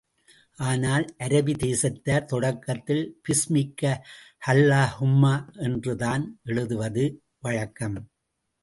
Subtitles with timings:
[0.57, 4.01] ஆனால், அரபி தேசத்தார் தொடக்கத்தில், பிஸ்மிக்க
[4.47, 5.53] அல்லாஹூம்ம
[5.57, 7.23] என்றுதான் எழுதுவது
[7.39, 8.11] வழக்கம்.